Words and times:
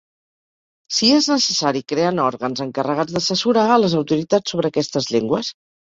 Si 0.99 1.09
és 1.17 1.27
necessari 1.33 1.83
creant 1.93 2.23
òrgans 2.29 2.65
encarregats 2.67 3.17
d'assessorar 3.19 3.69
a 3.71 3.79
les 3.87 3.99
autoritats 4.03 4.55
sobre 4.57 4.75
aquestes 4.77 5.17
llengües. 5.17 5.59